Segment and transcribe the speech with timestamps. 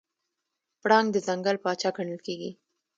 [0.81, 2.51] پړانګ د ځنګل پاچا ګڼل کېږي.